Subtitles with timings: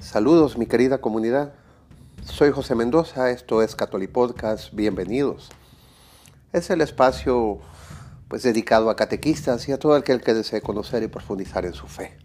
[0.00, 1.52] Saludos mi querida comunidad.
[2.24, 5.50] Soy José Mendoza, esto es Catolipodcast, bienvenidos.
[6.54, 7.58] Es el espacio
[8.26, 11.86] pues dedicado a catequistas y a todo aquel que desee conocer y profundizar en su
[11.86, 12.16] fe.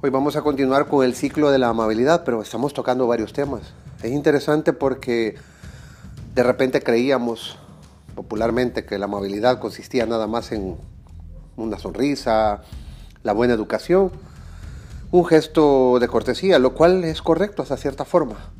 [0.00, 3.74] Hoy vamos a continuar con el ciclo de la amabilidad, pero estamos tocando varios temas.
[4.02, 5.36] Es interesante porque
[6.34, 7.58] de repente creíamos
[8.14, 10.78] popularmente que la amabilidad consistía nada más en
[11.58, 12.62] una sonrisa,
[13.22, 14.10] la buena educación,
[15.12, 18.52] un gesto de cortesía, lo cual es correcto hasta cierta forma,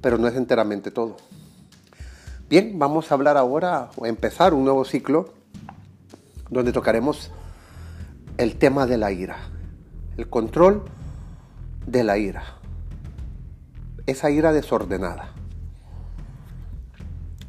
[0.00, 1.16] pero no es enteramente todo.
[2.48, 5.34] Bien, vamos a hablar ahora o empezar un nuevo ciclo
[6.50, 7.30] donde tocaremos
[8.38, 9.36] el tema de la ira,
[10.16, 10.82] el control
[11.86, 12.58] de la ira,
[14.06, 15.32] esa ira desordenada.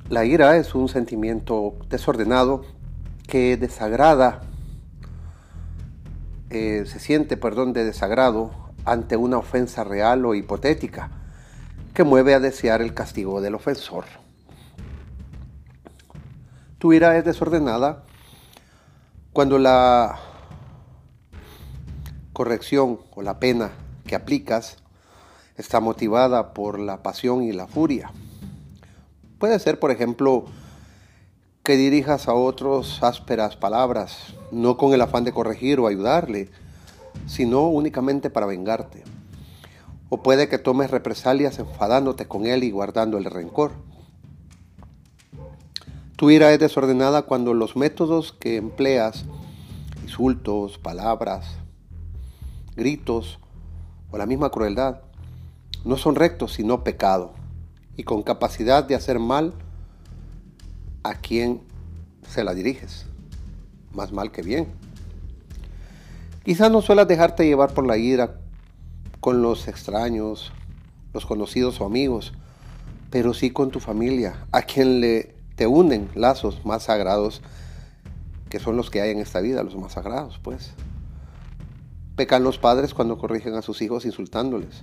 [0.10, 2.66] La ira es un sentimiento desordenado
[3.28, 4.42] que desagrada
[6.54, 8.52] eh, se siente, perdón, de desagrado
[8.86, 11.10] ante una ofensa real o hipotética
[11.96, 14.06] que mueve a desear el castigo del ofensor.
[16.78, 18.04] Tu ira es desordenada
[19.32, 20.20] cuando la
[22.34, 23.72] corrección o la pena
[24.06, 24.78] que aplicas
[25.58, 28.12] está motivada por la pasión y la furia.
[29.40, 30.46] Puede ser, por ejemplo,
[31.64, 36.50] que dirijas a otros ásperas palabras, no con el afán de corregir o ayudarle,
[37.26, 39.04] sino únicamente para vengarte.
[40.10, 43.72] O puede que tomes represalias enfadándote con él y guardando el rencor.
[46.16, 49.26] Tu ira es desordenada cuando los métodos que empleas,
[50.04, 51.58] insultos, palabras,
[52.76, 53.40] gritos
[54.12, 55.02] o la misma crueldad,
[55.84, 57.34] no son rectos sino pecado
[57.98, 59.54] y con capacidad de hacer mal
[61.04, 61.62] a quién
[62.28, 63.08] se la diriges.
[63.94, 64.68] Más mal que bien.
[66.44, 68.36] Quizás no suelas dejarte llevar por la ira
[69.20, 70.52] con los extraños,
[71.14, 72.34] los conocidos o amigos,
[73.10, 77.42] pero sí con tu familia, a quien le te unen lazos más sagrados,
[78.50, 80.72] que son los que hay en esta vida, los más sagrados, pues.
[82.16, 84.82] Pecan los padres cuando corrigen a sus hijos insultándoles,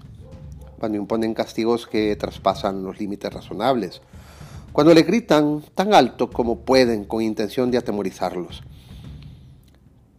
[0.78, 4.00] cuando imponen castigos que traspasan los límites razonables,
[4.72, 8.62] cuando le gritan tan alto como pueden con intención de atemorizarlos.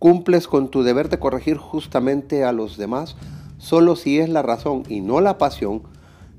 [0.02, 3.16] Cumples con tu deber de corregir justamente a los demás
[3.60, 5.84] solo si es la razón y no la pasión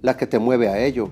[0.01, 1.11] la que te mueve a ello.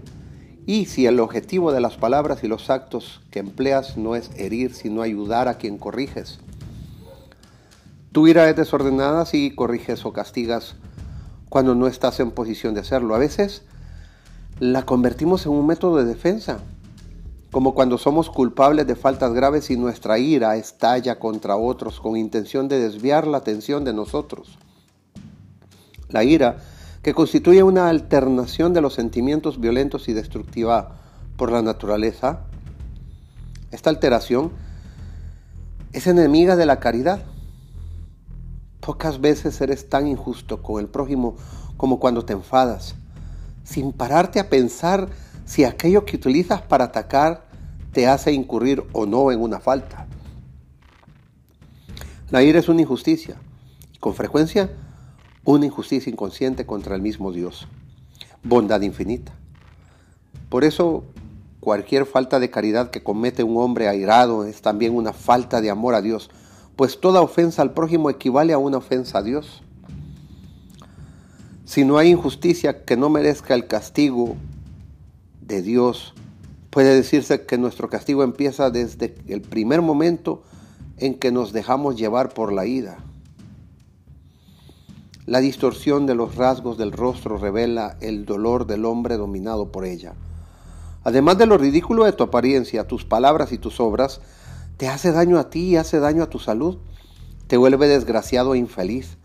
[0.66, 4.74] Y si el objetivo de las palabras y los actos que empleas no es herir,
[4.74, 6.40] sino ayudar a quien corriges.
[8.10, 10.74] Tu ira es desordenada si corriges o castigas
[11.48, 13.14] cuando no estás en posición de hacerlo.
[13.14, 13.62] A veces
[14.58, 16.58] la convertimos en un método de defensa
[17.50, 22.68] como cuando somos culpables de faltas graves y nuestra ira estalla contra otros con intención
[22.68, 24.58] de desviar la atención de nosotros.
[26.08, 26.58] La ira,
[27.02, 31.00] que constituye una alternación de los sentimientos violentos y destructiva
[31.36, 32.40] por la naturaleza,
[33.72, 34.52] esta alteración
[35.92, 37.24] es enemiga de la caridad.
[38.80, 41.36] Pocas veces eres tan injusto con el prójimo
[41.76, 42.94] como cuando te enfadas,
[43.64, 45.08] sin pararte a pensar
[45.50, 47.44] si aquello que utilizas para atacar
[47.90, 50.06] te hace incurrir o no en una falta.
[52.30, 53.34] La ira es una injusticia,
[53.92, 54.70] y con frecuencia
[55.44, 57.66] una injusticia inconsciente contra el mismo Dios.
[58.44, 59.32] Bondad infinita.
[60.48, 61.02] Por eso,
[61.58, 65.96] cualquier falta de caridad que comete un hombre airado es también una falta de amor
[65.96, 66.30] a Dios,
[66.76, 69.64] pues toda ofensa al prójimo equivale a una ofensa a Dios.
[71.64, 74.36] Si no hay injusticia que no merezca el castigo
[75.50, 76.14] de Dios,
[76.70, 80.42] puede decirse que nuestro castigo empieza desde el primer momento
[80.96, 82.98] en que nos dejamos llevar por la ira.
[85.26, 90.14] La distorsión de los rasgos del rostro revela el dolor del hombre dominado por ella.
[91.02, 94.20] Además de lo ridículo de tu apariencia, tus palabras y tus obras,
[94.76, 96.78] te hace daño a ti y hace daño a tu salud.
[97.46, 99.18] Te vuelve desgraciado e infeliz,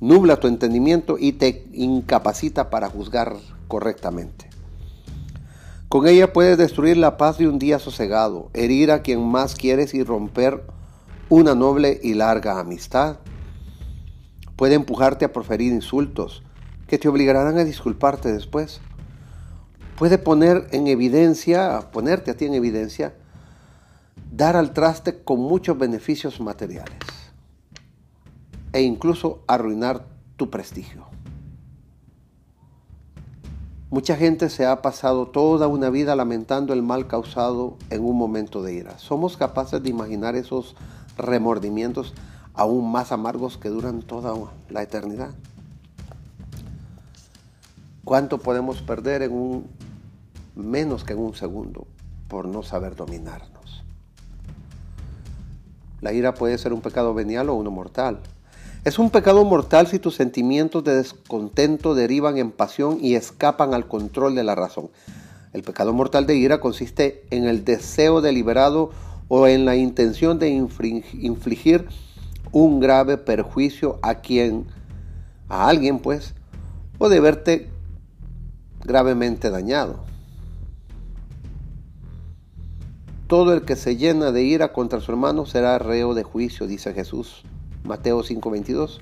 [0.00, 3.36] nubla tu entendimiento y te incapacita para juzgar
[3.68, 4.47] correctamente.
[5.88, 9.94] Con ella puedes destruir la paz de un día sosegado, herir a quien más quieres
[9.94, 10.62] y romper
[11.30, 13.20] una noble y larga amistad.
[14.54, 16.42] Puede empujarte a proferir insultos
[16.88, 18.82] que te obligarán a disculparte después.
[19.96, 23.14] Puede poner en evidencia, ponerte a ti en evidencia,
[24.30, 26.98] dar al traste con muchos beneficios materiales
[28.74, 30.04] e incluso arruinar
[30.36, 31.06] tu prestigio.
[33.90, 38.62] Mucha gente se ha pasado toda una vida lamentando el mal causado en un momento
[38.62, 38.98] de ira.
[38.98, 40.76] Somos capaces de imaginar esos
[41.16, 42.12] remordimientos
[42.52, 44.34] aún más amargos que duran toda
[44.68, 45.30] la eternidad.
[48.04, 49.66] ¿Cuánto podemos perder en un
[50.54, 51.86] menos que en un segundo
[52.28, 53.84] por no saber dominarnos?
[56.02, 58.20] La ira puede ser un pecado venial o uno mortal.
[58.88, 63.86] Es un pecado mortal si tus sentimientos de descontento derivan en pasión y escapan al
[63.86, 64.88] control de la razón.
[65.52, 68.88] El pecado mortal de ira consiste en el deseo deliberado
[69.28, 71.86] o en la intención de infligir
[72.50, 74.64] un grave perjuicio a quien,
[75.50, 76.34] a alguien pues,
[76.96, 77.68] o de verte
[78.86, 80.02] gravemente dañado.
[83.26, 86.94] Todo el que se llena de ira contra su hermano será reo de juicio, dice
[86.94, 87.44] Jesús.
[87.88, 89.00] Mateo 5:22.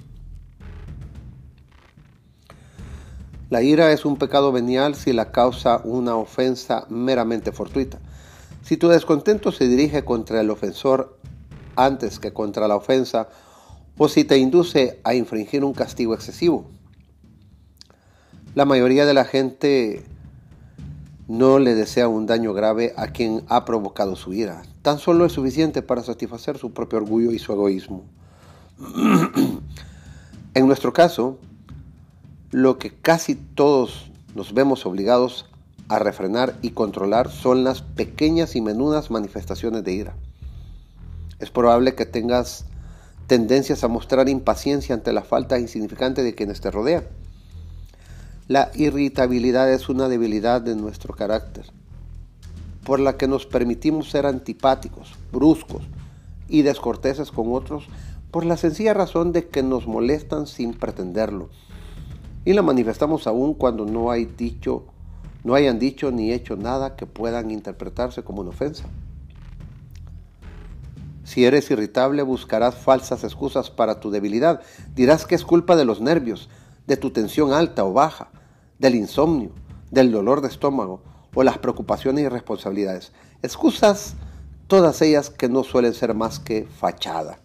[3.51, 7.99] La ira es un pecado venial si la causa una ofensa meramente fortuita.
[8.63, 11.19] Si tu descontento se dirige contra el ofensor
[11.75, 13.29] antes que contra la ofensa,
[13.99, 16.67] o si te induce a infringir un castigo excesivo.
[18.55, 20.05] La mayoría de la gente
[21.29, 24.63] no le desea un daño grave a quien ha provocado su ira.
[24.83, 28.05] Tan solo es suficiente para satisfacer su propio orgullo y su egoísmo.
[30.55, 31.39] En nuestro caso,
[32.51, 35.47] lo que casi todos nos vemos obligados
[35.89, 40.15] a refrenar y controlar son las pequeñas y menudas manifestaciones de ira.
[41.39, 42.65] Es probable que tengas
[43.27, 47.05] tendencias a mostrar impaciencia ante la falta insignificante de quienes te rodean
[48.49, 51.65] la irritabilidad es una debilidad de nuestro carácter,
[52.85, 55.83] por la que nos permitimos ser antipáticos, bruscos
[56.49, 57.89] y descorteses con otros
[58.31, 61.49] por la sencilla razón de que nos molestan sin pretenderlo.
[62.45, 64.85] Y la manifestamos aún cuando no hay dicho,
[65.45, 68.85] no hayan dicho ni hecho nada que puedan interpretarse como una ofensa.
[71.25, 74.63] Si eres irritable, buscarás falsas excusas para tu debilidad.
[74.95, 76.49] Dirás que es culpa de los nervios,
[76.87, 78.29] de tu tensión alta o baja,
[78.79, 79.51] del insomnio,
[79.91, 81.03] del dolor de estómago
[81.35, 83.13] o las preocupaciones y responsabilidades.
[83.43, 84.15] Excusas,
[84.69, 87.41] todas ellas que no suelen ser más que fachada.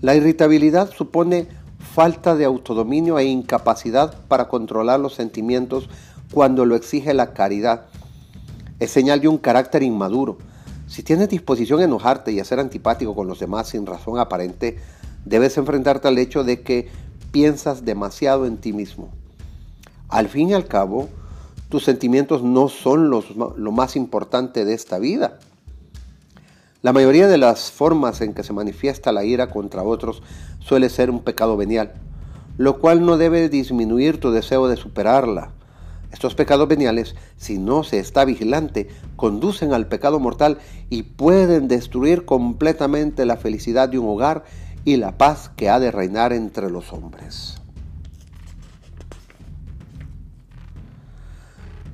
[0.00, 1.46] La irritabilidad supone
[1.78, 5.90] falta de autodominio e incapacidad para controlar los sentimientos
[6.32, 7.86] cuando lo exige la caridad.
[8.78, 10.38] Es señal de un carácter inmaduro.
[10.86, 14.78] Si tienes disposición a enojarte y a ser antipático con los demás sin razón aparente,
[15.26, 16.88] debes enfrentarte al hecho de que
[17.30, 19.10] piensas demasiado en ti mismo.
[20.08, 21.08] Al fin y al cabo,
[21.68, 25.38] tus sentimientos no son lo más importante de esta vida.
[26.82, 30.22] La mayoría de las formas en que se manifiesta la ira contra otros
[30.60, 31.92] suele ser un pecado venial,
[32.56, 35.50] lo cual no debe disminuir tu deseo de superarla.
[36.10, 40.56] Estos pecados veniales, si no se está vigilante, conducen al pecado mortal
[40.88, 44.44] y pueden destruir completamente la felicidad de un hogar
[44.86, 47.60] y la paz que ha de reinar entre los hombres.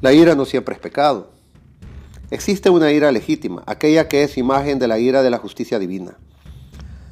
[0.01, 1.36] La ira no siempre es pecado.
[2.29, 6.17] Existe una ira legítima, aquella que es imagen de la ira de la justicia divina.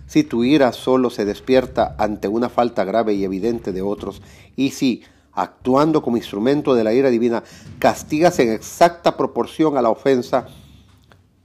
[0.08, 4.22] Si tu ira solo se despierta ante una falta grave y evidente de otros,
[4.56, 7.44] y si, actuando como instrumento de la ira divina,
[7.78, 10.48] castigas en exacta proporción a la ofensa,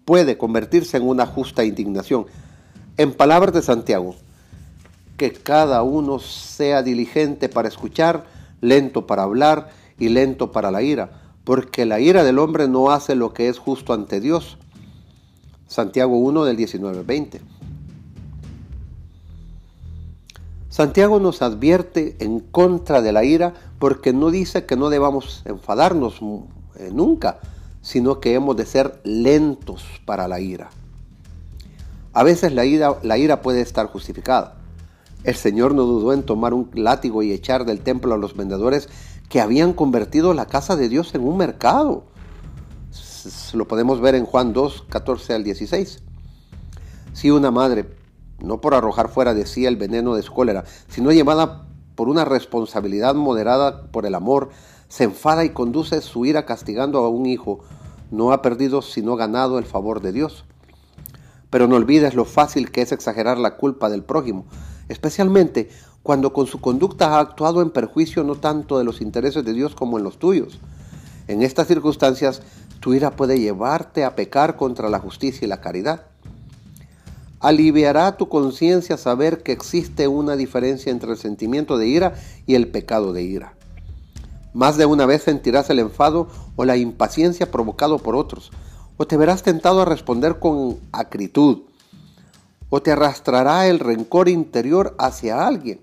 [0.04, 2.25] puede convertirse en una justa indignación.
[2.98, 4.15] En palabras de Santiago,
[5.15, 8.25] que cada uno sea diligente para escuchar,
[8.62, 13.15] lento para hablar y lento para la ira porque la ira del hombre no hace
[13.15, 14.60] lo que es justo ante Dios.
[15.65, 17.39] Santiago 1 del 19-20.
[20.70, 26.20] Santiago nos advierte en contra de la ira porque no dice que no debamos enfadarnos
[26.75, 27.39] eh, nunca,
[27.82, 30.70] sino que hemos de ser lentos para la ira.
[32.13, 34.58] A veces la ira, la ira puede estar justificada.
[35.24, 38.88] El Señor no dudó en tomar un látigo y echar del templo a los vendedores
[39.29, 42.03] que habían convertido la casa de Dios en un mercado.
[43.53, 46.01] Lo podemos ver en Juan 2, 14 al 16.
[47.13, 47.95] Si una madre,
[48.39, 52.25] no por arrojar fuera de sí el veneno de su cólera, sino llevada por una
[52.25, 54.50] responsabilidad moderada por el amor,
[54.88, 57.59] se enfada y conduce su ira castigando a un hijo,
[58.09, 60.45] no ha perdido sino ganado el favor de Dios.
[61.51, 64.45] Pero no olvides lo fácil que es exagerar la culpa del prójimo,
[64.89, 65.69] especialmente
[66.03, 69.75] cuando con su conducta ha actuado en perjuicio no tanto de los intereses de Dios
[69.75, 70.60] como en los tuyos.
[71.27, 72.41] En estas circunstancias,
[72.79, 76.05] tu ira puede llevarte a pecar contra la justicia y la caridad.
[77.39, 82.15] Aliviará tu conciencia saber que existe una diferencia entre el sentimiento de ira
[82.46, 83.53] y el pecado de ira.
[84.53, 88.51] Más de una vez sentirás el enfado o la impaciencia provocado por otros,
[88.98, 91.60] o te verás tentado a responder con acritud,
[92.69, 95.81] o te arrastrará el rencor interior hacia alguien.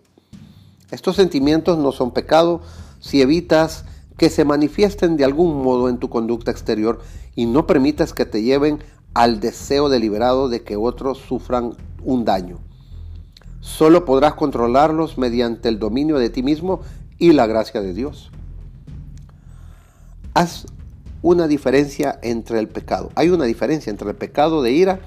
[0.91, 2.63] Estos sentimientos no son pecado
[3.01, 3.85] si evitas
[4.17, 7.01] que se manifiesten de algún modo en tu conducta exterior
[7.35, 8.79] y no permitas que te lleven
[9.15, 11.75] al deseo deliberado de que otros sufran
[12.05, 12.59] un daño.
[13.61, 16.81] Solo podrás controlarlos mediante el dominio de ti mismo
[17.19, 18.31] y la gracia de Dios.
[20.35, 20.67] Haz
[21.23, 23.11] una diferencia entre el pecado.
[23.17, 25.01] Hay una diferencia entre el pecado de ira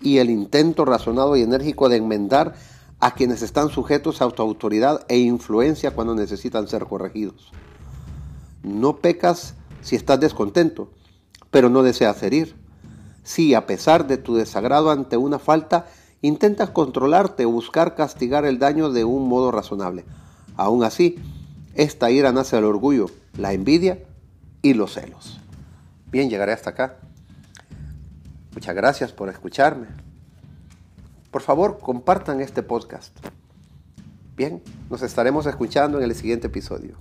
[0.00, 2.54] y el intento razonado y enérgico de enmendar
[3.00, 7.52] a quienes están sujetos a tu autoridad e influencia cuando necesitan ser corregidos.
[8.62, 10.90] No pecas si estás descontento,
[11.50, 12.56] pero no deseas herir.
[13.22, 15.86] Si a pesar de tu desagrado ante una falta,
[16.22, 20.04] intentas controlarte o buscar castigar el daño de un modo razonable.
[20.56, 21.16] Aún así,
[21.74, 24.02] esta ira nace del orgullo, la envidia
[24.62, 25.38] y los celos.
[26.10, 26.96] Bien, llegaré hasta acá.
[28.58, 29.86] Muchas gracias por escucharme.
[31.30, 33.16] Por favor, compartan este podcast.
[34.34, 36.96] Bien, nos estaremos escuchando en el siguiente episodio.